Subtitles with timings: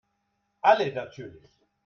[0.63, 1.61] Alle natürlich.